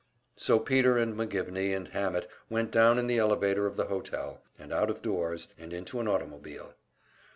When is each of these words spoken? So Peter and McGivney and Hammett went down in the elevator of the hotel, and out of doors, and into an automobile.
So 0.35 0.57
Peter 0.57 0.97
and 0.97 1.13
McGivney 1.13 1.77
and 1.77 1.89
Hammett 1.89 2.27
went 2.49 2.71
down 2.71 2.97
in 2.97 3.05
the 3.05 3.19
elevator 3.19 3.67
of 3.67 3.75
the 3.75 3.85
hotel, 3.85 4.41
and 4.57 4.73
out 4.73 4.89
of 4.89 5.03
doors, 5.03 5.47
and 5.59 5.71
into 5.71 5.99
an 5.99 6.07
automobile. 6.07 6.73